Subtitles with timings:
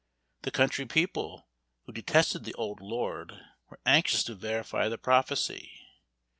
[0.41, 1.47] The country people,
[1.85, 5.79] who detested the old Lord, were anxious to verify the prophecy.